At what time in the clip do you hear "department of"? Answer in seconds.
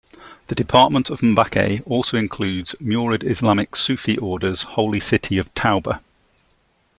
0.55-1.21